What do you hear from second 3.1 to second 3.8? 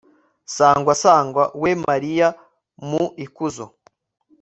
ikuzo